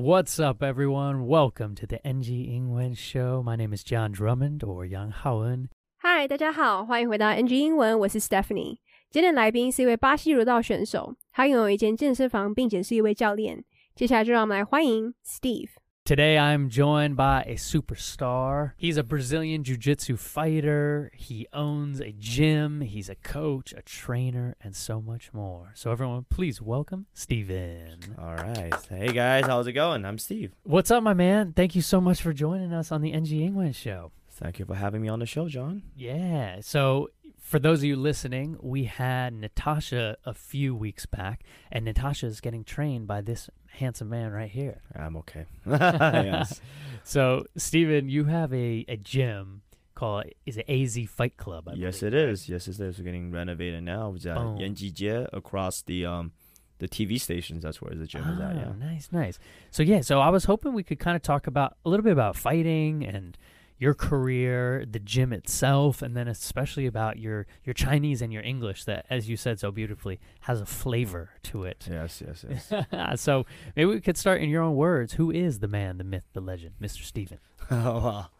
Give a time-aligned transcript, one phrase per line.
[0.00, 1.26] What's up, everyone?
[1.26, 3.42] Welcome to the NG 英文 Show.
[3.42, 5.68] My name is John Drummond or Yang Haoen.
[5.96, 8.78] 嗨，大家好，欢迎回到 NG 英文，我是 Stephanie。
[9.10, 13.64] 今天的来宾是一位巴西柔道选手，他拥有一间健身房，并且是一位教练。
[13.94, 15.70] 接下来就让我们来欢迎 Steve。
[16.11, 18.73] Today I'm joined by a superstar.
[18.75, 21.09] He's a Brazilian Jiu Jitsu fighter.
[21.15, 22.81] He owns a gym.
[22.81, 25.71] He's a coach, a trainer, and so much more.
[25.73, 28.17] So, everyone, please welcome Steven.
[28.19, 28.73] All right.
[28.89, 30.03] Hey guys, how's it going?
[30.03, 30.51] I'm Steve.
[30.63, 31.53] What's up, my man?
[31.53, 34.11] Thank you so much for joining us on the NG English show.
[34.41, 35.83] Thank you for having me on the show, John.
[35.95, 36.57] Yeah.
[36.61, 37.09] So,
[37.39, 42.41] for those of you listening, we had Natasha a few weeks back, and Natasha is
[42.41, 44.81] getting trained by this handsome man right here.
[44.95, 45.45] I'm okay.
[45.67, 46.59] yes.
[47.03, 49.61] So, Stephen, you have a, a gym
[49.93, 51.67] called is it AZ Fight Club?
[51.69, 52.29] I yes, believe, it right?
[52.29, 52.49] is.
[52.49, 52.97] Yes, it is.
[52.97, 54.13] We're getting renovated now.
[54.15, 54.57] It's at Boom.
[54.57, 56.31] Yanjijie across the um
[56.79, 57.61] the TV stations.
[57.61, 58.55] That's where the gym is at.
[58.55, 58.73] Oh, Yeah.
[58.79, 59.37] nice, nice.
[59.69, 62.13] So yeah, so I was hoping we could kind of talk about a little bit
[62.13, 63.37] about fighting and
[63.81, 68.83] your career, the gym itself, and then especially about your your Chinese and your English
[68.83, 71.87] that, as you said so beautifully, has a flavor to it.
[71.89, 73.19] Yes, yes, yes.
[73.19, 73.43] so
[73.75, 75.13] maybe we could start in your own words.
[75.13, 77.03] Who is the man, the myth, the legend, Mr.
[77.03, 77.39] Steven?
[77.71, 78.31] oh, well,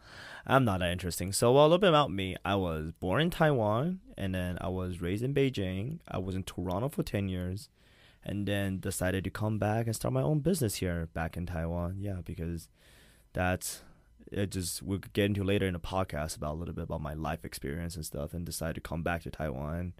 [0.46, 1.32] I'm not that interesting.
[1.32, 2.36] So, well, a little bit about me.
[2.44, 5.98] I was born in Taiwan, and then I was raised in Beijing.
[6.06, 7.68] I was in Toronto for 10 years,
[8.24, 11.96] and then decided to come back and start my own business here back in Taiwan.
[11.98, 12.68] Yeah, because
[13.32, 13.82] that's
[14.32, 14.50] it.
[14.50, 17.44] Just we'll get into later in the podcast about a little bit about my life
[17.44, 19.92] experience and stuff, and decided to come back to Taiwan,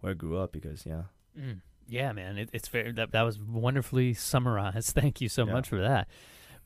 [0.00, 0.52] where I grew up.
[0.52, 1.02] Because yeah,
[1.38, 1.60] Mm.
[1.90, 2.92] Yeah, man, it, it's fair.
[2.92, 4.90] That that was wonderfully summarized.
[4.94, 5.52] Thank you so Yeah.
[5.54, 6.08] much for that.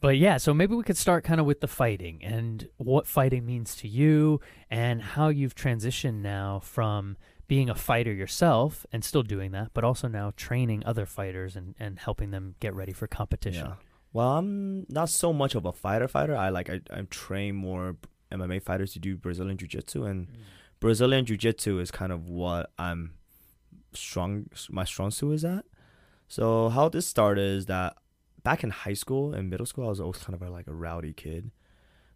[0.01, 3.47] But yeah, so maybe we could start kind of with the fighting and what fighting
[3.47, 9.23] means to you and how you've transitioned now from being a fighter yourself and still
[9.23, 13.07] doing that, but also now training other fighters and, and helping them get ready for
[13.07, 13.67] competition.
[13.67, 13.75] Yeah.
[14.13, 16.37] Well, I'm not so much of a fighter fighter.
[16.37, 17.97] I like I I train more
[18.31, 20.35] MMA fighters to do Brazilian Jiu Jitsu, and mm.
[20.81, 23.15] Brazilian Jiu Jitsu is kind of what I'm
[23.95, 24.47] strong.
[24.71, 25.65] My strong suit is at.
[26.29, 27.97] So how this started is that
[28.43, 30.75] back in high school and middle school, I was always kind of a, like a
[30.75, 31.51] rowdy kid.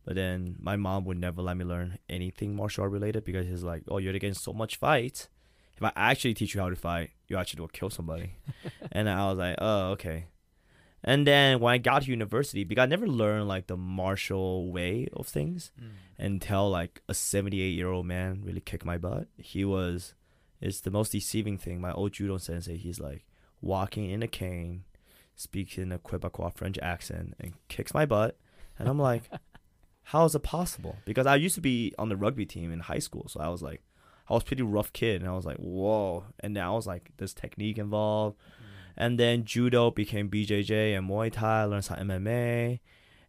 [0.05, 3.65] But then my mom would never let me learn anything martial art related because she's
[3.65, 5.29] like, "Oh, you're getting so much fight.
[5.77, 8.37] If I actually teach you how to fight, you actually will kill somebody."
[8.93, 10.27] and I was like, "Oh, okay."
[11.09, 15.07] And then when I got to university, because I never learned like the martial way
[15.13, 15.91] of things Mm.
[16.19, 19.29] until like a 78 year old man really kicked my butt.
[19.39, 20.15] He was,
[20.61, 21.81] it's the most deceiving thing.
[21.81, 23.25] My old judo sensei, he's like
[23.63, 24.83] walking in a cane,
[25.37, 28.37] speaks in a Quebecois French accent, and kicks my butt.
[28.79, 29.23] And I'm like,
[30.11, 30.97] how is it possible?
[31.05, 33.63] Because I used to be on the rugby team in high school, so I was
[33.63, 33.83] like,
[34.29, 36.25] I was pretty rough kid, and I was like, whoa.
[36.41, 38.37] And now I was like, there's technique involved.
[38.97, 41.63] And then judo became BJJ and Muay Thai.
[41.63, 42.81] I learned some MMA.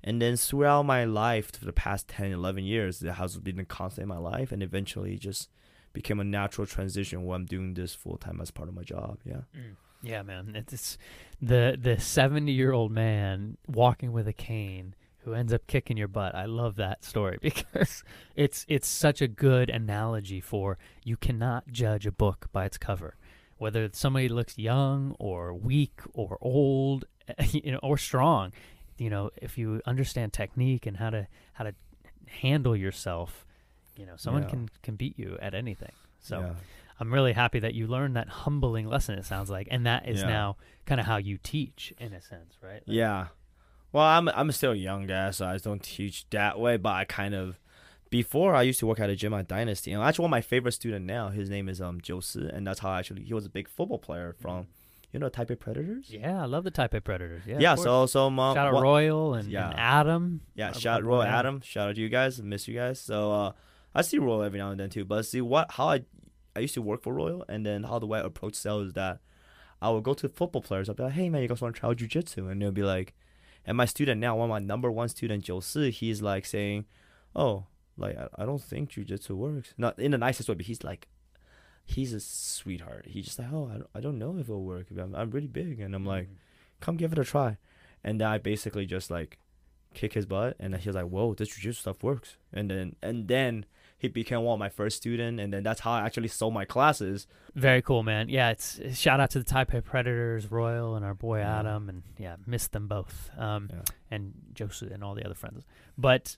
[0.03, 3.65] And then throughout my life, for the past 10, 11 years, it has been a
[3.65, 4.51] constant in my life.
[4.51, 5.49] And eventually just
[5.93, 9.19] became a natural transition where I'm doing this full time as part of my job.
[9.25, 9.41] Yeah.
[9.55, 9.75] Mm.
[10.03, 10.53] Yeah, man.
[10.55, 10.97] It's,
[11.41, 16.07] the the seventy year old man walking with a cane who ends up kicking your
[16.07, 16.33] butt.
[16.35, 18.03] I love that story because
[18.35, 23.15] it's it's such a good analogy for you cannot judge a book by its cover.
[23.57, 27.05] Whether somebody looks young or weak or old,
[27.51, 28.53] you know, or strong,
[28.97, 31.73] you know, if you understand technique and how to how to
[32.27, 33.45] handle yourself,
[33.95, 34.49] you know, someone Yeah.
[34.49, 35.91] can can beat you at anything.
[36.19, 36.53] So yeah.
[36.99, 39.17] I'm really happy that you learned that humbling lesson.
[39.19, 40.27] It sounds like, and that is Yeah.
[40.29, 42.81] now kind of how you teach, in a sense, right?
[42.87, 43.27] Like- Yeah.
[43.91, 46.77] Well, I'm I'm still a young guy, so I don't teach that way.
[46.77, 47.57] But I kind of
[48.09, 50.41] before I used to work at a gym at Dynasty, and actually one of my
[50.41, 53.33] favorite student now, his name is um Joe Si, and that's how I actually he
[53.33, 54.67] was a big football player from,
[55.11, 56.09] you know, Taipei Predators.
[56.09, 57.43] Yeah, I love the Taipei Predators.
[57.45, 57.75] Yeah, Yeah.
[57.75, 59.69] so so um, shout out what- Royal and, yeah.
[59.71, 60.41] and Adam.
[60.55, 61.61] Yeah, shout our Roy boy Adam.
[61.61, 62.41] Shout out to you guys.
[62.41, 62.99] Miss you guys.
[62.99, 63.51] So uh,
[63.95, 65.05] I see Royal every now and then too.
[65.05, 66.01] But see what how I
[66.55, 68.93] I used to work for Royal, and then how the way I approach sales is
[68.93, 69.19] that
[69.81, 70.89] I would go to football players.
[70.89, 72.49] I'd be like, hey man, you guys want to try out jujitsu?
[72.51, 73.13] And they'll be like,
[73.65, 76.85] and my student now, one of my number one student, Joe Si, he's like saying,
[77.35, 77.65] oh,
[77.97, 79.73] like I, I don't think jujitsu works.
[79.77, 81.07] Not in the nicest way, but he's like.
[81.89, 83.05] He's a sweetheart.
[83.07, 84.87] He's just like, oh, I don't, I don't know if it'll work.
[84.91, 86.35] I'm, I'm really big, and I'm like, Mm.
[86.81, 87.55] come give it a try.
[88.03, 89.37] And then I basically just like
[89.93, 92.35] kick his butt and then he like, Whoa, this jiu-jitsu stuff works.
[92.51, 93.65] And then and then
[93.97, 96.65] he became one of my first student and then that's how I actually sold my
[96.65, 97.25] classes.
[97.55, 98.27] Very cool, man.
[98.27, 101.59] Yeah, it's shout out to the Taipei Predators, Royal, and our boy Yeah.
[101.61, 103.29] Adam, and yeah, missed them both.
[103.37, 103.81] Um, Yeah.
[104.11, 105.63] and Joseph and all the other friends.
[105.97, 106.35] But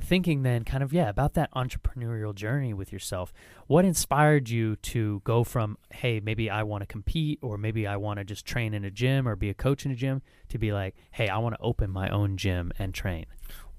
[0.00, 3.32] thinking then kind of yeah about that entrepreneurial journey with yourself
[3.66, 7.96] what inspired you to go from hey maybe i want to compete or maybe i
[7.96, 10.58] want to just train in a gym or be a coach in a gym to
[10.58, 13.26] be like hey i want to open my own gym and train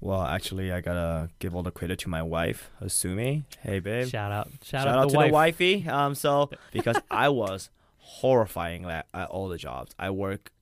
[0.00, 3.44] Well, actually, I gotta give all the credit to my wife, Asumi.
[3.60, 4.08] Hey, babe.
[4.08, 5.28] shout out shout, Shout, out, out, to wife.
[5.28, 5.88] the wifey.
[5.88, 10.52] Um, so because I was horrifying at, at all the jobs I work.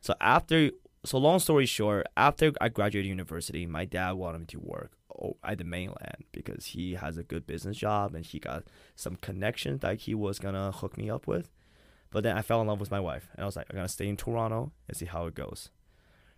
[0.00, 0.70] So after,
[1.04, 4.92] so long story short, after I graduated university, my dad wanted me to work
[5.44, 9.80] at the mainland because he has a good business job and he got some connections
[9.80, 11.50] that he was gonna hook me up with.
[12.10, 13.88] But then I fell in love with my wife and I was like, I'm gonna
[13.88, 15.70] stay in Toronto and see how it goes.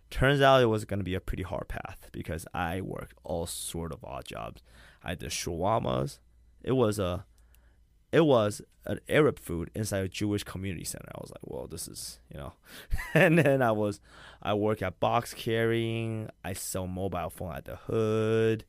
[0.09, 3.93] Turns out it was gonna be a pretty hard path because I worked all sort
[3.93, 4.61] of odd jobs.
[5.03, 6.19] I did shawarmas.
[6.63, 7.25] It was a
[8.11, 11.09] it was an Arab food inside a Jewish community center.
[11.15, 12.53] I was like, well, this is, you know.
[13.13, 13.99] and then I was,
[14.41, 16.29] I work at box carrying.
[16.43, 18.65] I sell mobile phone at the hood.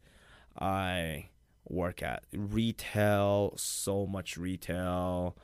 [0.59, 1.31] I
[1.69, 5.37] work at retail, so much retail.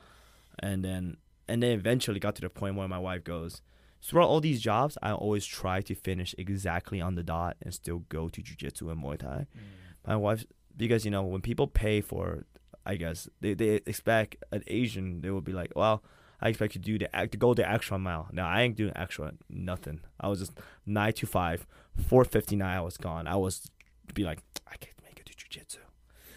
[0.59, 1.17] And then,
[1.47, 3.61] and then eventually got to the point where my wife goes,
[4.01, 8.03] throughout all these jobs, I always try to finish exactly on the dot and still
[8.09, 10.07] go to jujitsu and Muay Thai mm.
[10.07, 10.45] my wife
[10.77, 12.45] because you know when people pay for
[12.85, 13.29] i guess.
[13.41, 16.03] They, they expect an asian they will be like well
[16.41, 18.27] i expect you to do the act to go the extra mile.
[18.31, 20.01] Now i ain't doing extra nothing.
[20.19, 20.53] I was just
[20.85, 21.67] 9 to 5
[22.07, 23.27] 459 i was gone.
[23.27, 23.69] I was
[24.13, 25.79] be like i can't make it to jiu-jitsu.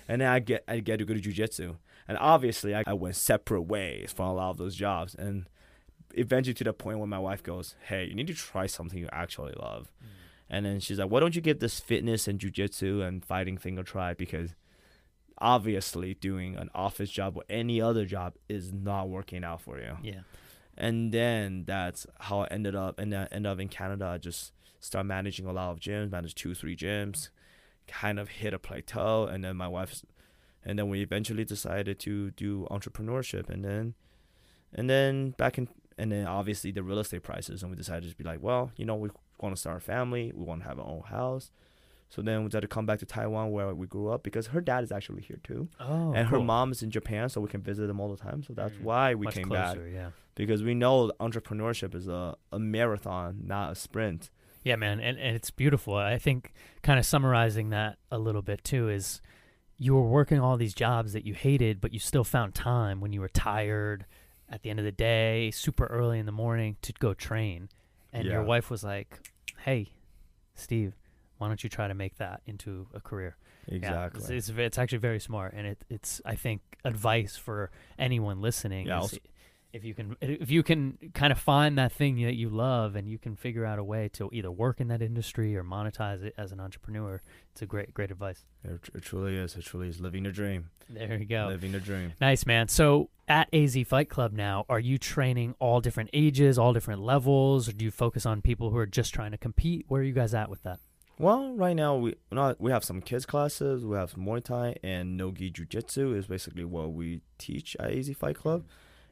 [0.09, 1.77] And then i get i get to go to jiu-jitsu.
[2.09, 5.15] And obviously I, I went separate ways from a lot of those jobs.
[5.15, 5.49] And
[6.15, 9.09] eventually to the point where my wife goes hey you need to try something you
[9.12, 9.93] actually love.
[10.03, 10.09] Mm.
[10.53, 13.79] And then she's like, "Why don't you give this fitness and jujitsu and fighting thing
[13.79, 14.55] a try?" Because
[15.43, 19.99] obviously, doing an office job or any other job is not working out for you.
[20.03, 20.21] yeah
[20.79, 22.99] And then that's how I ended up.
[22.99, 24.06] And I ended up in Canada.
[24.06, 27.29] I just started managing a lot of gyms, managed two, three gyms,
[27.87, 29.27] kind of hit a plateau.
[29.27, 30.05] And then my wife's,
[30.65, 33.50] and then we eventually decided to do entrepreneurship.
[33.50, 33.94] And then,
[34.73, 35.69] and then back in,
[35.99, 37.62] and then obviously the real estate prices.
[37.62, 39.11] And we decided to be like, well, you know, we
[39.41, 40.33] want to start a family.
[40.35, 41.50] We want to have our own house.
[42.14, 44.61] So then we decided to come back to Taiwan where we grew up because her
[44.61, 45.69] dad is actually here too.
[45.81, 48.43] oh and her mom is in Japan, so we can visit them all the time.
[48.43, 48.82] So that's Mm.
[48.82, 53.73] why we Much came back yeah because we know entrepreneurship is a, a marathon, not
[53.73, 54.29] a sprint.
[54.62, 55.94] Yeah, man, and, and it's beautiful.
[55.97, 59.23] I think kind of summarizing that a little bit too is
[59.79, 63.12] you were working all these jobs that you hated, but you still found time when
[63.15, 64.05] you were tired
[64.50, 67.70] at the end of the day, super early in the morning to go train.
[68.12, 69.19] And your wife was like,
[69.65, 69.93] "Hey,
[70.55, 70.94] Steve,
[71.43, 73.37] why don't you try to make that into a career?"
[73.67, 74.37] Yeah, Exactly.
[74.37, 78.87] it's, it's it's actually very smart, and it it's I think advice for anyone listening.
[78.87, 79.19] Yeah, is
[79.73, 83.09] if you can if you can kind of find that thing that you love and
[83.09, 86.35] you can figure out a way to either work in that industry or monetize it
[86.37, 87.21] as an entrepreneur,
[87.53, 88.44] it's a great great advice.
[88.65, 89.56] It, it truly is.
[89.56, 90.71] It truly is living the dream.
[90.91, 91.47] There you go.
[91.49, 92.12] Living the dream.
[92.21, 92.69] Nice man.
[92.69, 97.69] So at AZ Fight Club now, are you training all different ages, all different levels,
[97.69, 99.87] or do you focus on people who are just trying to compete?
[99.89, 100.81] Where are you guys at with that?
[101.22, 103.86] Well, right now we not we have some kids classes.
[103.86, 107.92] We have some Muay Thai and Nogi Jiu Jitsu is basically what we teach at
[107.92, 108.64] AZ Fight Club.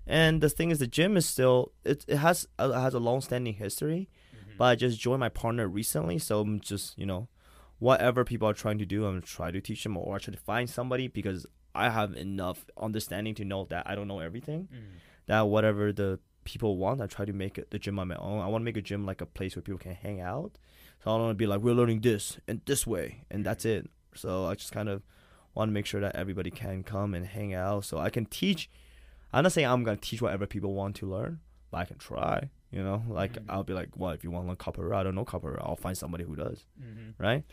[0.08, 3.20] And the thing is, the gym is still it, it has it has a long
[3.20, 4.08] standing history.
[4.34, 4.56] Mm-hmm.
[4.58, 7.28] But I just joined my partner recently, so I'm just you know,
[7.78, 10.40] whatever people are trying to do, I'm trying to teach them or I try to
[10.40, 11.46] find somebody because
[11.76, 14.62] I have enough understanding to know that I don't know everything.
[14.62, 14.96] Mm-hmm.
[15.26, 18.40] That whatever the people want, I try to make it the gym on my own.
[18.40, 20.58] I want to make a gym like a place where people can hang out.
[21.02, 23.64] So I don't want to be like we're learning this and this way and that's
[23.64, 23.88] it.
[24.14, 25.02] So I just kind of
[25.54, 28.69] want to make sure that everybody can come and hang out, so I can teach.
[29.32, 31.40] I'm not saying I'm gonna teach whatever people want to learn,
[31.70, 32.50] but I can try.
[32.70, 33.46] You know, like Mhm.
[33.48, 35.58] I'll be like, well, if you want to learn copper, I don't know copper.
[35.60, 37.20] I'll find somebody who does, Mm-hmm.
[37.22, 37.44] right?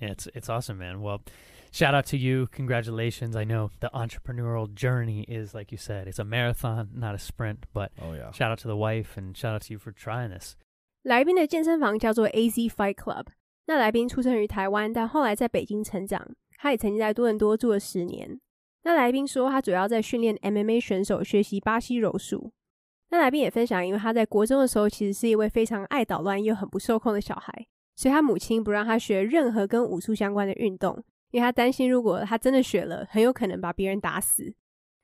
[0.00, 1.00] Yeah, it's it's awesome, man.
[1.00, 1.22] Well,
[1.70, 2.48] shout out to you.
[2.52, 3.36] Congratulations.
[3.36, 7.66] I know the entrepreneurial journey is like you said, it's a marathon, not a sprint.
[7.72, 8.32] But Oh yeah.
[8.32, 10.56] shout out to the wife and shout out to you for trying this.
[11.04, 13.26] 来宾的健身房叫做 AZ Fight Club。
[13.66, 16.34] 那来宾出生于台湾，但后来在北京成长。
[16.56, 18.40] 他也曾经在多伦多住了十年。
[18.84, 22.52] 那来宾说，他主要在训练 MMA 选手学习巴西柔术。
[23.10, 27.52] 那来宾也分享，因为他在国中的时候其实是一位非常爱捣乱又很不受控的小孩，
[27.94, 30.96] 所以他母亲不让他学任何跟武术相关的运动，
[31.32, 34.54] 因为他担心如果他真的学了，很有可能把别人打死。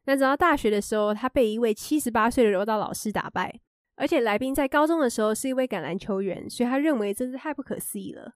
[0.07, 3.61] 那直到大学的时候，他被一位七十八岁的柔道老师打败，
[4.00, 8.33] 而且来宾在高中的时候是一位橄榄球员，所以他认为这是太不可思议了，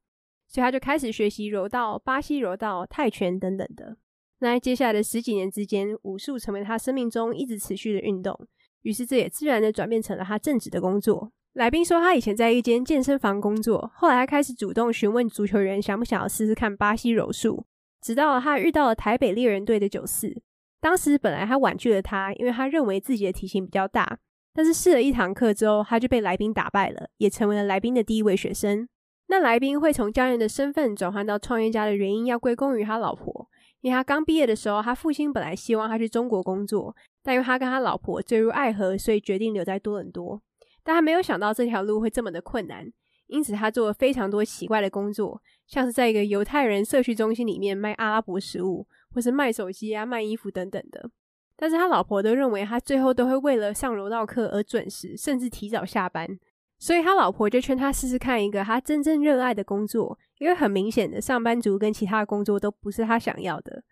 [0.47, 3.97] 所以他就开始学习柔道、巴西柔道、泰拳等等的。
[4.40, 8.38] 那在接下来的十几年之间，武术成为他生命中一直持续的运动，
[8.83, 11.33] 于是这也自然的转变成了他正职的工作。
[11.54, 17.64] 来宾说，他以前在一间健身房工作，后来他开始主动询问足球员想不想要试试看巴西柔术，
[18.02, 20.42] 直到他遇到了台北猎人队的九四。
[20.78, 24.18] 当时本来他婉拒了他，因为他认为自己的体型比较大。
[24.55, 28.89] 但是试了一堂课之后，他就被来宾打败了，也成为了来宾的第一位学生。
[29.27, 33.49] 那来宾会从教练的身份转换到创业家的原因，要归功于他老婆。
[33.81, 40.41] 因为他刚毕业的时候，他父亲本来希望他去中国工作，但因为他跟他老婆坠入爱河，所以决定留在多伦多。
[40.83, 42.87] 但他没有想到这条路会这么的困难，
[43.27, 51.11] 因此他做了非常多奇怪的工作，像是在一个犹太人社区中心里面卖阿拉伯食物，或是卖手机啊、卖衣服等等的。
[51.57, 56.39] 但是他老婆都认为他最后都会为了上柔道课而准时，甚至提早下班。
[56.79, 63.83] 所以他老婆就劝他试试看一个他真正热爱的工作，因为很明显的上班族跟其他的工作都不是他想要的。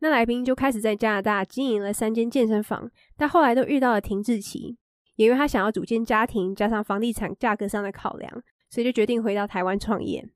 [0.00, 4.76] 那来宾就开始在加拿大经营了三间健身房，但后来都遇到了停滞期，
[5.14, 10.28] 也因为他想要组建家庭，加上房地产价格上的考量，所以就决定回到台湾创业。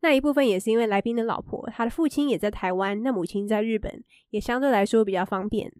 [0.00, 5.72] 那一部分也是因为来宾的老婆，他的父亲也在台湾，那母亲在日本，也相对来说比较方便。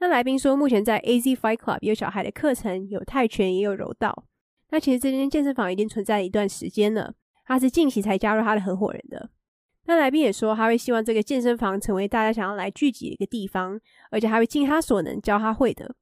[0.00, 4.24] 那来宾说，目前在 AZ Fight Club 有小孩的课程，有泰拳，也有柔道。
[4.70, 7.14] 那其实这间健身房已经存在一段时间了，
[7.44, 9.30] 他是近期才加入他的合伙人的。
[9.86, 15.96] 那来宾也说，他会希望这个健身房成为大家想要来聚集的一个地方，而且他会尽他所能教他会的。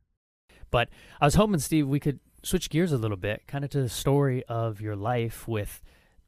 [0.71, 0.87] But
[1.19, 3.89] I was hoping, Steve, we could switch gears a little bit, kind of to the
[3.89, 5.81] story of your life with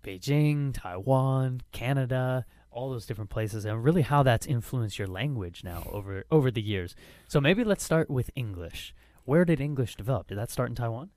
[0.03, 5.81] Beijing, Taiwan, Canada, all those different places, and really how that's influenced your language now
[5.91, 6.95] over over the years.
[7.27, 8.93] So maybe let's start with English.
[9.25, 10.27] Where did English develop?
[10.27, 11.09] Did that start in Taiwan?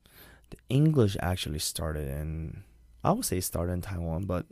[0.50, 2.62] The English actually started in,
[3.02, 4.46] I would say, started in Taiwan, but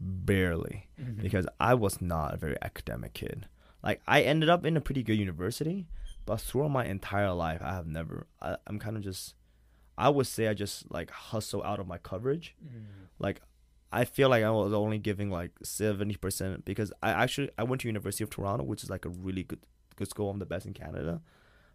[0.00, 1.22] barely Mm-hmm.
[1.22, 3.46] because I was not a very academic kid.
[3.82, 5.86] Like I ended up in a pretty good university,
[6.26, 8.26] but throughout my entire life, I have never.
[8.40, 9.34] I, I'm kind of just.
[9.98, 12.54] I would say I just like hustle out of my coverage.
[12.64, 12.84] Mm.
[13.18, 13.40] Like
[13.92, 17.82] I feel like I was only giving like seventy percent because I actually I went
[17.82, 19.60] to University of Toronto, which is like a really good
[19.96, 20.30] good school.
[20.30, 21.20] I'm the best in Canada.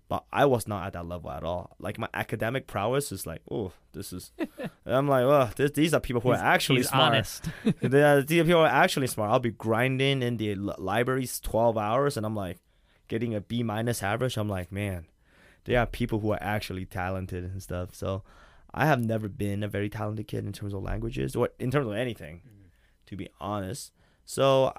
[0.10, 1.76] But I was not at that level at all.
[1.80, 4.32] Like my academic prowess is like, oh, this is.
[4.86, 7.12] I'm like, oh, this, these are people who He's- are actually smart.
[7.14, 7.50] honest.
[7.82, 9.32] they are, these people are actually smart.
[9.32, 12.60] I'll be grinding in the li- libraries 12 hours and I'm like
[13.10, 14.38] getting a B minus average.
[14.38, 15.08] I'm like, man,
[15.68, 17.94] there are people who are actually talented and stuff.
[17.94, 18.24] So
[18.74, 21.88] I have never been a very talented kid in terms of languages or in terms
[21.88, 22.68] of anything, mm-hmm.
[23.06, 23.92] to be honest.
[24.26, 24.74] So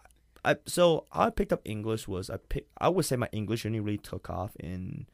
[0.44, 3.80] I so I picked up English was I pick I would say my English only
[3.80, 5.06] really took off in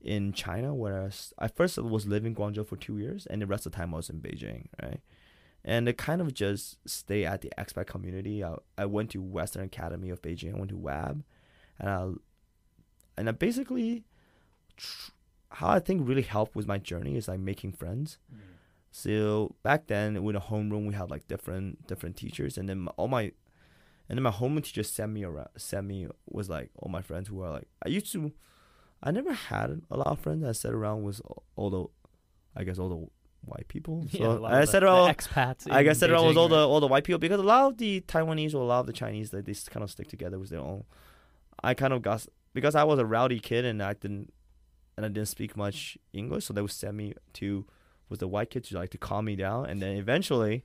[0.00, 3.66] in China, whereas I first was living in Guangzhou for two years, and the rest
[3.66, 5.00] of the time I was in Beijing, right?
[5.64, 8.42] And it kind of just stay at the expat community.
[8.42, 10.54] I, I went to Western Academy of Beijing.
[10.54, 11.22] I went to WAB,
[11.78, 12.10] and I
[13.16, 14.04] and I basically
[14.76, 15.10] tr-
[15.50, 18.18] how I think really helped with my journey is like making friends.
[18.90, 22.92] So back then, with a homeroom, we had like different different teachers, and then my,
[22.96, 23.32] all my
[24.08, 25.48] and then my homeroom teacher sent me around.
[25.56, 28.32] Sent me was like all my friends who are like I used to.
[29.02, 30.44] I never had a lot of friends.
[30.44, 31.20] I sat around with
[31.56, 31.84] all- the,
[32.54, 33.06] I guess all the
[33.44, 34.06] white people.
[34.12, 35.16] So Yeah, I of sat the- the around.
[35.16, 35.70] expats.
[35.70, 37.78] I guess sat around with all the all the white people because a lot of
[37.78, 40.50] the Taiwanese or a lot of the Chinese they, they kind of stick together with
[40.50, 40.84] their own.
[41.64, 44.32] I kind of got because I was a rowdy kid and I didn't
[45.02, 47.66] and I didn't speak much English, so they would send me to
[48.08, 50.64] with the white kids to like to calm me down, and then eventually,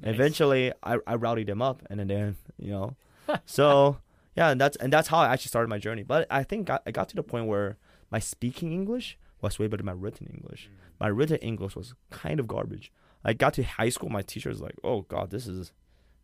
[0.00, 0.14] Nice.
[0.14, 2.96] eventually I I rowdied them up, and then, you know,
[3.46, 3.98] so
[4.34, 6.02] yeah, and that's and that's how I actually started my journey.
[6.02, 7.76] But I think got, I got to the point where
[8.10, 10.68] my speaking English was way better than my written English.
[10.68, 11.00] Mm.
[11.00, 12.90] My written English was kind of garbage.
[13.24, 15.72] I got to high school, my teacher was like, "Oh God, this is,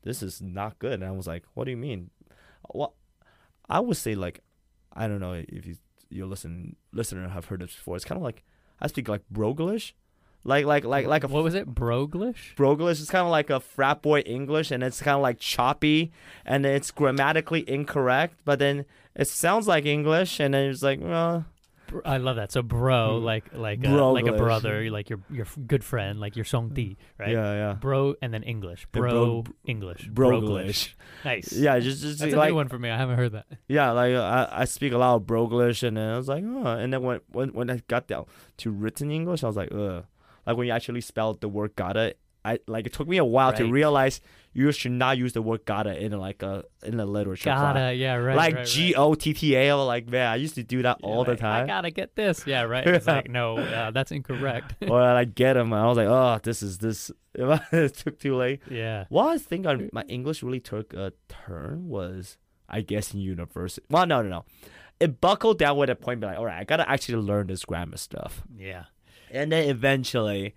[0.02, 2.10] this is not good," and I was like, "What do you mean?"
[2.72, 2.94] Well,
[3.68, 4.40] I would say like,
[4.92, 5.76] I don't know if you
[6.12, 7.96] your listen listener have heard this before.
[7.96, 8.42] It's kind of like
[8.80, 9.92] I speak like Broglish,
[10.44, 11.74] like like like like a what was it?
[11.74, 12.54] Broglish?
[12.56, 16.12] Broglish is kind of like a frat boy English, and it's kind of like choppy,
[16.44, 21.44] and it's grammatically incorrect, but then it sounds like English, and then it's like, well,
[22.04, 22.52] I love that.
[22.52, 23.22] So bro, Mm.
[23.24, 27.30] like like a, like a brother, like your your good friend, like your songdi, right?
[27.30, 27.72] Yeah, yeah.
[27.74, 28.86] Bro and then English.
[28.94, 30.08] Yeah, Bro, bro- English.
[30.12, 30.94] Broglish.
[31.24, 31.52] Nice.
[31.52, 32.90] Yeah, just just That's a like new one for me.
[32.90, 33.46] I haven't heard that.
[33.68, 36.66] yeah, like I, I speak a lot of Broglish, and then I was like, oh,
[36.66, 38.26] and then when when when I got down
[38.58, 40.04] to written English, I was like, ugh.
[40.46, 43.52] Like when you actually spelled the word gotta, I like it took me a while
[43.52, 44.20] to realize
[44.52, 47.74] you should not use the word gotta in like a in a literature class.
[47.74, 48.36] Gotta, yeah, right.
[48.36, 49.74] like right, G O T T A.
[49.76, 51.08] Like man, I used to do that right.
[51.08, 51.64] all the time.
[51.64, 52.46] I gotta get this.
[52.46, 52.86] Yeah, right.
[52.86, 54.74] It's like no, uh, that's incorrect.
[54.88, 57.10] or I like get them, I was like, oh, this is this.
[57.34, 58.60] it took too late.
[58.70, 59.06] yeah.
[59.08, 62.36] What I think I, my English really took a turn was,
[62.68, 63.86] I guess, in university.
[63.88, 64.44] Well, no, no, no.
[65.00, 67.64] It buckled down with a point, be like, all right, I gotta actually learn this
[67.64, 68.84] grammar stuff, Yeah.
[69.30, 70.54] and then eventually,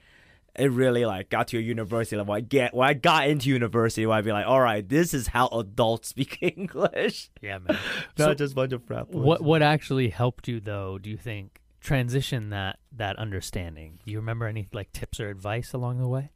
[0.57, 2.33] it really like got to a university level.
[2.33, 5.27] I get when I got into university, where I'd be like, all right, this is
[5.27, 7.77] how adults speak English, Yeah, man.
[8.17, 9.23] not So just a bunch of frat boys.
[9.23, 10.97] What what actually helped you though?
[10.97, 13.99] Do you think transition that that understanding?
[14.05, 16.31] Do you remember any like tips or advice along the way?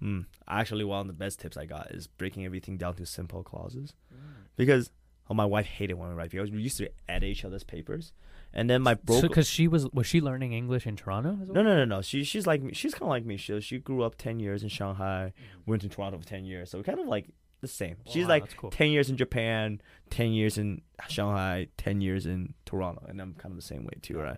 [0.00, 0.22] Hmm.
[0.48, 3.94] Actually, one of the best tips I got is breaking everything down to simple clauses.
[4.12, 4.18] Mm.
[4.56, 4.90] because
[5.32, 8.12] oh my wife hated when we write because we used to edit each other's papers.
[8.52, 11.38] And then my broke Because she was was she learning English in Toronto?
[11.40, 11.54] As well?
[11.54, 12.02] no no no no.
[12.02, 13.38] She she's like me she's kind of like me.
[13.38, 15.70] She she grew up 10 years in shanghai mm-hmm.
[15.70, 16.70] went to toronto for 10 years.
[16.70, 17.30] So kind of like
[17.62, 17.96] the same.
[18.06, 18.70] She's like cool.
[18.70, 23.06] 10 years in japan 10 years in shanghai 10 years in toronto.
[23.08, 24.36] And i'm kind of the same way too right?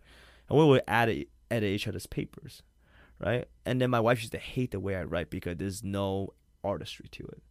[0.48, 2.62] And we would edit edit each other's papers
[3.18, 3.46] right?
[3.66, 7.08] And then my wife used to hate the way i write because there's no artistry
[7.10, 7.42] to it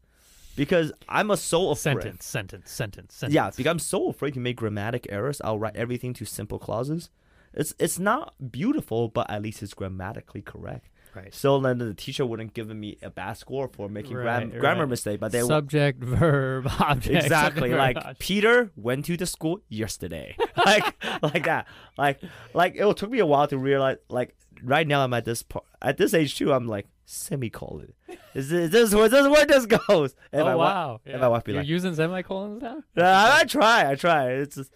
[0.55, 3.33] because i'm a so afraid Sentence, sentence, sentence, sentence.
[3.36, 5.41] yeah, because I'm so afraid to make grammatic errors.
[5.43, 7.10] I'll write everything to simple clauses.
[7.53, 10.89] It's it's not beautiful, but at least it's grammatically correct.
[11.15, 11.31] right.
[11.33, 14.81] So then the teacher wouldn't give me a bad score for making gram- Right, grammar
[14.81, 14.89] right.
[14.89, 17.24] mistake, but they Subject, verb, object.
[17.25, 18.17] exactly like verb.
[18.19, 21.67] Peter went to the school yesterday, like like that,
[21.98, 22.19] like
[22.55, 23.98] like it took me a while to realize.
[24.10, 26.51] Like right now, I'm at this part, at this age too.
[26.51, 27.93] I'm like semicolon.
[28.33, 30.15] Is this, is this, where- this where this goes?
[30.31, 31.01] And oh my wi- wow!
[31.05, 32.83] and my wife be You're like- using semicolons now.
[32.98, 34.29] I, I try, I try.
[34.31, 34.72] It's just,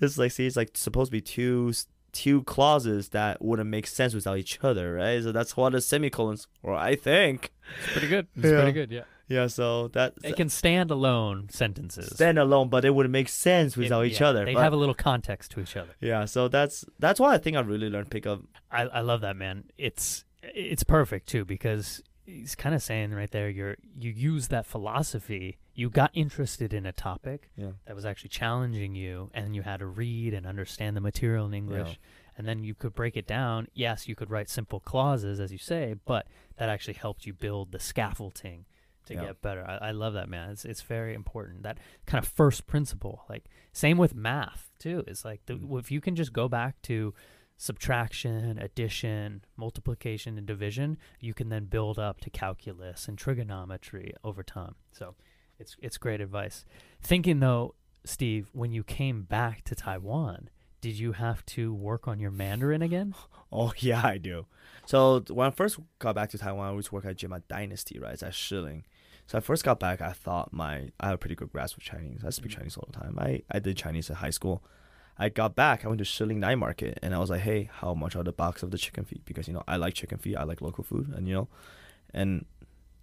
[0.00, 1.72] it's like see, it's like supposed to be two
[2.12, 5.22] two clauses that wouldn't make sense without each other, right?
[5.22, 7.50] So that's what a semicolons, or I think.
[7.82, 8.28] It's pretty good.
[8.36, 8.56] It's Yeah.
[8.56, 8.90] pretty good.
[8.92, 9.02] Yeah.
[9.26, 12.14] Yeah, so that They can stand alone sentences.
[12.14, 14.44] stand alone, but it wouldn't make sense It- without each yeah, other.
[14.44, 15.92] They have a little context to each other.
[16.00, 18.42] yeah, so that's that's why I think I really learned pick up.
[18.70, 19.64] I, I love that man.
[19.78, 24.66] It's it's perfect too because he's kind of saying right there you're you use that
[24.66, 25.58] philosophy.
[25.74, 29.78] You got interested in a topic Yeah, that was actually challenging you, and you had
[29.80, 31.98] to read and understand the material in English,
[32.38, 33.66] and then you could break it down.
[33.74, 36.26] Yes, you could write simple clauses as you say, but
[36.56, 38.64] that actually helped you build the scaffolding
[39.06, 39.24] to Yeah.
[39.26, 39.64] get better.
[39.68, 40.50] I, I love that man.
[40.50, 41.62] It's it's very important.
[41.64, 43.24] That kind of first principle.
[43.28, 45.02] Like same with math too.
[45.08, 45.78] It's like the, Mm.
[45.80, 47.12] if you can just go back to
[47.56, 54.42] subtraction, addition, multiplication, and division, you can then build up to calculus and trigonometry over
[54.42, 54.74] time.
[54.92, 55.14] So
[55.58, 56.64] it's it's great advice.
[57.00, 62.20] Thinking though, Steve, when you came back to Taiwan, did you have to work on
[62.20, 63.14] your Mandarin again?
[63.56, 64.46] Oh yeah, I do.
[64.84, 68.14] So when I first got back to Taiwan, I was working at Jima Dynasty, right?
[68.14, 68.82] It's at Shilin.
[69.28, 71.84] So I first got back, I thought my I have a pretty good grasp of
[71.84, 72.24] Chinese.
[72.26, 72.56] I speak Mhm.
[72.56, 73.16] Chinese all the time.
[73.16, 74.64] I, I did Chinese at high school.
[75.16, 77.94] I got back, I went to Shilin Night Market and I was like, Hey, how
[77.94, 79.24] much are the box of the chicken feet?
[79.24, 81.48] Because you know, I like chicken feet, I like local food and you know
[82.12, 82.46] and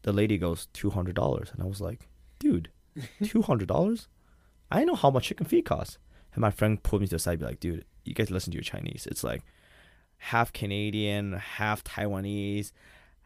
[0.04, 2.08] the lady goes two hundred dollars and I was like,
[2.40, 2.70] Dude,
[3.24, 4.08] two hundred dollars?
[4.72, 5.98] I know how much chicken feet costs.
[6.34, 8.56] And my friend pulled me to the side, be like, dude, you guys listen to
[8.56, 9.06] your Chinese.
[9.12, 9.44] It's like
[10.18, 12.72] half Canadian, half Taiwanese,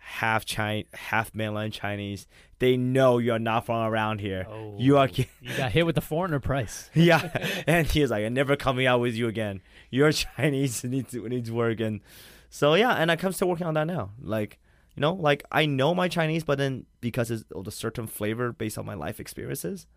[0.06, 2.28] half Chinese, half mainland Chinese.
[2.60, 4.46] They know you're not from around here.
[4.48, 6.90] Oh, You are oh, you got hit with the foreigner price.
[6.94, 7.30] yeah,
[7.66, 9.62] and he was like, "I'm never coming out with you again.
[9.90, 10.84] You're Chinese.
[10.84, 12.02] needs to needs work." And
[12.50, 14.12] so yeah, and I come still working on that now.
[14.22, 14.60] Like
[14.96, 18.54] you know, like I know my Chinese, but then because it's of the certain flavor
[18.54, 19.88] based on my life experiences,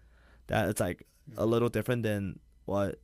[0.46, 1.48] that it's like a mm.
[1.48, 2.98] little different than what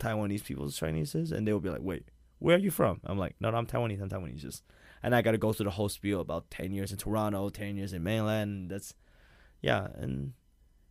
[0.00, 2.08] Taiwanese people's Chinese is, and they will be like, "Wait,
[2.40, 4.02] where are you from?" I'm like, "No, no I'm Taiwanese.
[4.02, 4.64] I'm Taiwanese." Just
[5.02, 7.76] and I got to go through the whole spiel about 10 years in Toronto, 10
[7.76, 8.70] years in mainland.
[8.70, 8.94] That's,
[9.60, 10.32] yeah, and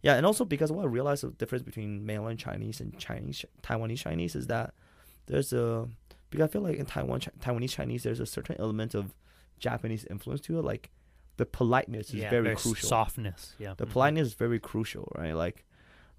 [0.02, 4.00] yeah, and also because what I realized the difference between mainland Chinese and Chinese Taiwanese
[4.00, 4.74] Chinese is that
[5.26, 5.88] there's a
[6.30, 9.14] because I feel like in Taiwan Taiwanese Chinese there's a certain element of
[9.60, 10.90] Japanese influence to it, like
[11.38, 12.88] the politeness is yeah, very crucial.
[12.88, 13.74] Softness, yeah.
[13.76, 13.94] The mm-hmm.
[13.94, 15.34] politeness is very crucial, right?
[15.34, 15.66] Like,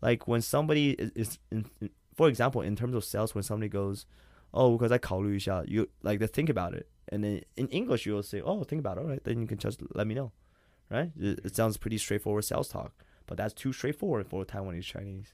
[0.00, 3.68] like when somebody is, is in, in, for example, in terms of sales, when somebody
[3.68, 4.06] goes,
[4.52, 6.88] "Oh, because I call you," you like they think about it.
[7.09, 9.57] and then in English you'll say, "Oh, think about it, all right." Then you can
[9.57, 10.31] just let me know,
[10.89, 11.11] right?
[11.19, 12.93] It, it sounds pretty straightforward sales talk,
[13.27, 15.33] but that's too straightforward for Taiwanese Chinese,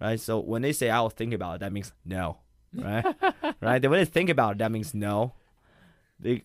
[0.00, 0.20] right?
[0.20, 2.38] So when they say "I'll think about it," that means no,
[2.74, 3.04] right?
[3.60, 3.80] right?
[3.80, 4.58] They wouldn't think about it.
[4.58, 5.32] That means no.
[6.20, 6.44] Be-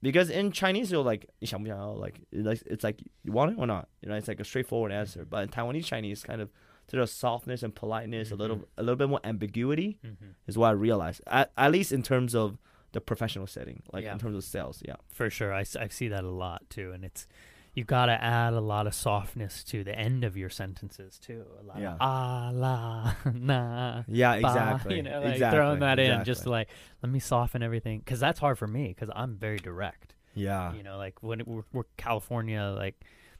[0.00, 1.92] because in Chinese, you're like, 你想不想要?
[1.94, 3.88] like, it's like, it's like, you want it or not?
[4.00, 5.24] You know, it's like a straightforward answer.
[5.24, 6.50] But in Taiwanese Chinese, kind of,
[6.90, 8.64] sort of softness and politeness, a little, Mhm.
[8.78, 10.34] a little bit more ambiguity Mhm.
[10.48, 11.20] is what I realized.
[11.28, 12.58] At, at least in terms of
[12.97, 14.13] the professional setting, like Yeah.
[14.13, 14.81] in terms of sales.
[14.83, 14.95] Yeah.
[15.13, 17.27] For sure, I, I see that a lot too, and it's
[17.75, 21.45] you've got to add a lot of softness to the end of your sentences too.
[21.61, 21.91] A lot Yeah.
[21.93, 24.03] of ah la nah.
[24.07, 24.95] Yeah, exactly.
[24.95, 25.57] You know, like exactly.
[25.57, 26.69] throwing that in just to like
[27.03, 30.15] let me soften everything because that's hard for me because I'm very direct.
[30.33, 30.73] yeah.
[30.73, 32.95] You know, like when it, we're, we're California, like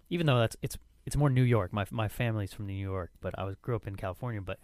[0.09, 1.73] even though that's it's it's more New York.
[1.73, 4.41] My my family's from New York, but I was grew up in California.
[4.41, 4.59] But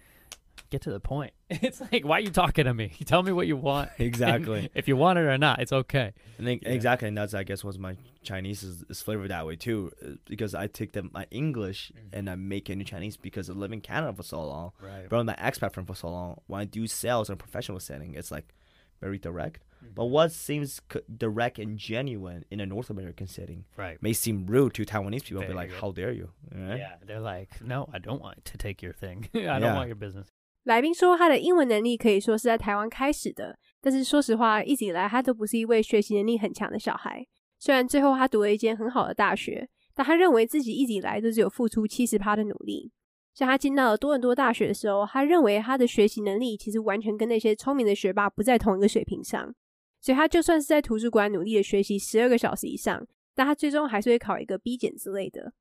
[0.70, 1.32] get to the point.
[1.50, 2.92] It's like why are you talking to me?
[2.98, 3.90] You tell me what you want.
[4.00, 4.70] Exactly.
[4.74, 6.14] if you want it or not, it's okay.
[6.40, 6.56] Yeah.
[6.64, 10.10] exactly, and that's I guess was my Chinese is, is flavored that way too, uh,
[10.26, 12.10] because I take them my English Mhm.
[12.18, 15.08] and I make it into Chinese because I live in Canada for so long, Right.
[15.10, 16.40] but I'm my expat friend for so long.
[16.48, 18.54] When I do sales in a professional setting, it's like
[19.02, 19.62] very direct.
[19.84, 19.94] Mm-hmm.
[19.96, 24.02] But what seems c- direct and genuine in a North American setting Right.
[24.02, 25.42] may seem rude to Taiwanese people.
[25.42, 26.30] Be Very like, how dare you?
[26.56, 26.78] Right?
[26.80, 29.28] Yeah, they're like, no, I don't want to take your thing.
[29.36, 30.28] I don't want your business.
[30.64, 37.26] 来宾说，他的英文能力可以说是在台湾开始的，但是说实话，一直以来他都不是一位学习能力很强的小孩。
[37.60, 42.92] 虽然最后他读了一间很好的大学，但他认为自己一直以来都只有付出七十趴的努力。
[43.34, 49.54] 像他进到了多伦多大学的时候，他认为他的学习能力其实完全跟那些聪明的学霸不在同一个水平上，
[50.00, 55.54] 所以他就算是在图书馆努力的学习十二个小时以上，但他最终还是会考一个 B 减之类的。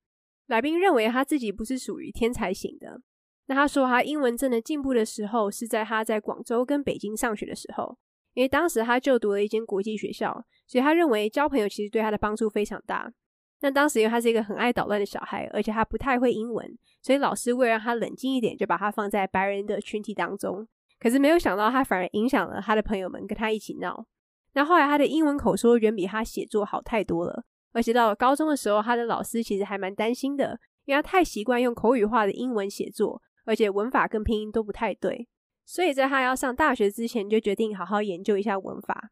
[0.47, 3.01] 来宾认为他自己不是属于天才型的，
[3.47, 7.97] 那他说他英文真的进步的时候是在他在广州跟北京上学的时候，
[8.35, 13.13] 因为当时他就读了一间国际学校，所以他认为交朋友其实对他的帮助非常大。
[13.61, 20.67] 那当时因为他是一个很爱捣乱的小孩，而且他不太会英文，所以老师为了让他冷静一点，就把他放在白人的群体当中。
[20.99, 24.07] 可是没有想到，他反而影响了他的朋友们跟他一起闹。
[24.55, 35.29] 那后来他的英文口说远比他写作好太多了，而且到了高中的时候，他的老师其实还蛮担心的，因为他太习惯用口语化的英文写作，而且文法跟拼音都不太对，
[35.65, 39.11] 所以在他要上大学之前就决定好好研究一下文法。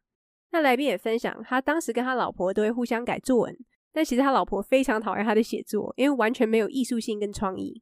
[0.51, 3.57] 那来宾也分享，他当时跟他老婆都会互相改作文，
[3.93, 7.81] 但其实他老婆非常讨厌他的写作，因为完全没有艺术性跟创意。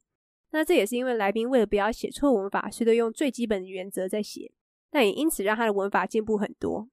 [0.52, 4.52] 那这也是因为来宾为了不要写错文法，所以都用最基本的原则在写，
[4.92, 6.90] 但也因此让他的文法进步很多。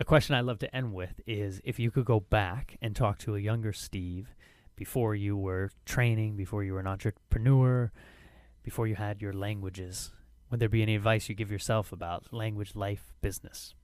[0.00, 3.18] a question I love to end with is: if you could go back and talk
[3.18, 4.34] to a younger Steve
[4.74, 7.92] before you were training, before you were an entrepreneur,
[8.64, 10.10] before you had your languages,
[10.50, 13.76] would there be any advice you give yourself about language, life, business?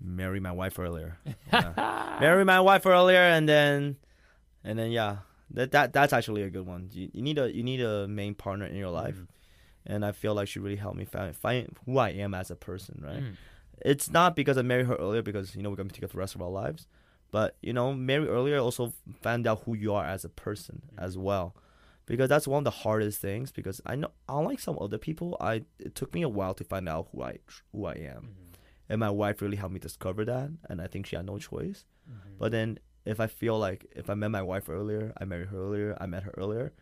[0.00, 1.18] Marry my wife earlier.
[1.52, 2.18] Yeah.
[2.20, 3.96] Marry my wife earlier, and then,
[4.62, 5.16] and then yeah,
[5.52, 6.88] that that that's actually a good one.
[6.92, 9.26] You, you need a you need a main partner in your life, Mm.
[9.86, 12.56] and I feel like she really helped me find find who I am as a
[12.56, 13.02] person.
[13.04, 13.22] Right.
[13.22, 13.36] Mm.
[13.84, 16.16] It's not because I married her earlier because you know we're gonna be together for
[16.18, 16.86] the rest of our lives,
[17.30, 21.02] but you know marry earlier also find out who you are as a person Mm.
[21.04, 21.54] as well,
[22.06, 23.50] because that's one of the hardest things.
[23.52, 26.88] Because I know unlike some other people, I it took me a while to find
[26.88, 27.38] out who I
[27.72, 28.54] who I am, Mhm.
[28.88, 31.84] and my wife really helped me discover that, and I think she had no choice.
[32.08, 32.38] Mhm.
[32.38, 35.58] But then if I feel like if I met my wife earlier, I married her
[35.58, 36.72] earlier, I met her earlier,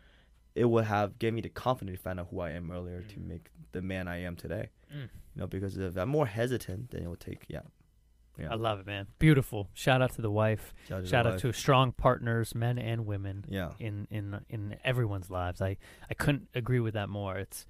[0.54, 3.16] it would have gave me the confidence to find out who I am earlier to
[3.18, 3.26] Mhm.
[3.26, 4.70] make the man I am today.
[4.92, 5.02] Mm.
[5.02, 7.62] You know, because if I'm more hesitant, then it will take yeah.
[8.38, 8.52] Yeah.
[8.52, 9.06] I love it, man.
[9.18, 9.68] Beautiful.
[9.74, 10.72] Shout out to the wife.
[10.88, 11.40] Shout out to Shout out wife.
[11.42, 13.44] to strong partners, men and women.
[13.48, 13.72] yeah.
[13.78, 15.60] in in in everyone's lives.
[15.60, 15.76] I
[16.10, 17.36] I couldn't agree with that more.
[17.36, 17.66] It's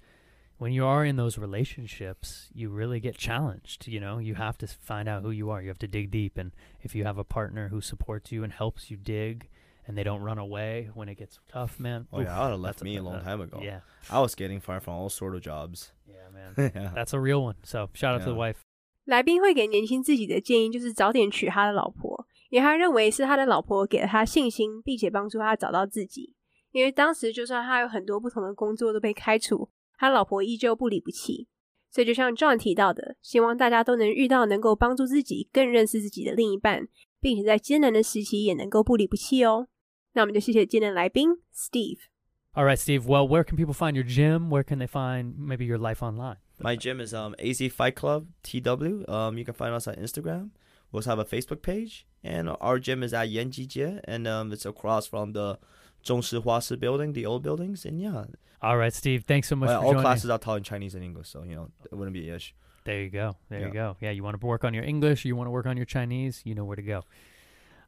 [0.60, 3.86] when you are in those relationships, you really get challenged.
[3.86, 5.60] You know, you have to find out who you are.
[5.60, 8.52] You have to dig deep, and if you have a partner who supports you and
[8.52, 9.48] helps you dig,
[9.86, 12.06] and they don't run away when it gets tough, man.
[12.12, 13.60] Oh yeah, oof, I would have left that's me a uh, long time ago.
[13.62, 13.80] Yeah,
[14.10, 15.92] I was getting fired from all sort of jobs.
[16.06, 16.72] yeah, man.
[16.74, 16.92] yeah.
[16.94, 17.56] That's a real one.
[17.62, 18.52] So shout out to the Yeah.
[18.52, 18.56] wife.
[19.04, 26.34] 来宾会给年轻自己的建议就是早点娶他的老婆，因为他认为是他的老婆给了他信心，并且帮助他找到自己。
[26.72, 31.48] 因为当时就算他有很多不同的工作都被开除， 他老婆依旧不离不弃。
[31.90, 36.88] 所以就像 John 提到的，希望大家都能遇到能够帮助自己更认识自己的另一半，
[37.20, 39.68] 并且在艰难的时期也能够不离不弃哦。
[40.12, 42.00] 那我们就谢谢今天的来宾 Steve。
[42.54, 43.06] All right, Steve.
[43.06, 44.48] Well, where can people find your gym?
[44.48, 46.38] Where can they find maybe your life online?
[46.58, 49.06] My gym is um AZ Fight Club TW.
[49.08, 50.52] Um, you can find us on Instagram.
[50.90, 54.64] We also have a Facebook page, and our gym is at Yanjijie, and um, it's
[54.64, 55.58] across from the
[56.03, 58.25] Zhongshi Huasi building, the old buildings, and yeah,
[58.61, 59.25] All right, Steve.
[59.27, 61.55] Thanks so much well, for all classes are taught in Chinese and English, so you
[61.55, 62.53] know it wouldn't be an issue.
[62.83, 63.35] There you go.
[63.49, 63.95] There you go.
[63.99, 66.41] Yeah, you want to work on your English, you want to work on your Chinese,
[66.45, 67.03] you know where to go.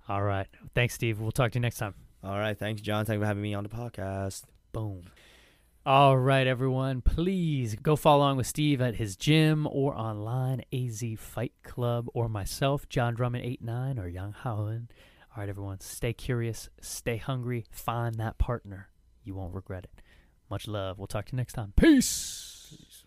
[0.07, 0.47] All right.
[0.75, 1.19] Thanks, Steve.
[1.19, 1.95] We'll talk to you next time.
[2.23, 3.05] All right, thanks, John.
[3.05, 4.43] Thanks for having me on the podcast.
[4.71, 5.03] Boom.
[5.85, 7.01] All right, everyone.
[7.01, 12.29] Please go follow along with Steve at his gym or online, AZ Fight Club, or
[12.29, 14.87] myself, John Drummond89 or Yang Haoen.
[15.35, 15.79] All right, everyone.
[15.79, 18.89] Stay curious, stay hungry, find that partner.
[19.23, 20.01] You won't regret it.
[20.47, 20.99] Much love.
[20.99, 21.73] We'll talk to you next time.
[21.75, 23.03] Peace.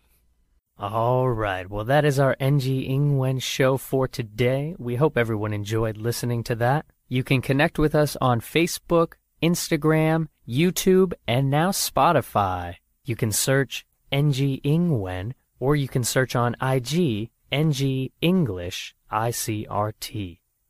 [0.77, 1.69] All right.
[1.69, 4.75] Well, that is our NG Ingwen show for today.
[4.77, 6.85] We hope everyone enjoyed listening to that.
[7.07, 12.75] You can connect with us on Facebook, Instagram, YouTube, and now Spotify.
[13.05, 20.39] You can search NG Ingwen or you can search on IG NG English ICRT.